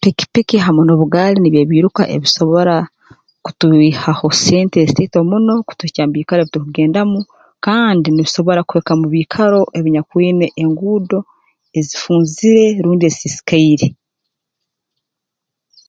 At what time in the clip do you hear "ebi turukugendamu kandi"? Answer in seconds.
6.42-8.06